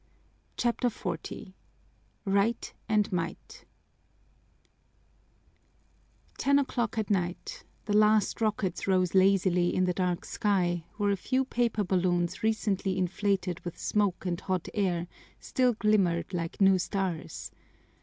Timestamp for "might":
3.11-3.65